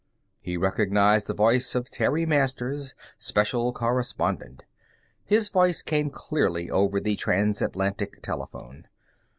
[0.39, 4.65] He recognized the voice of Terry Masters, special correspondent.
[5.23, 8.87] His voice came clearly over the transatlantic telephone.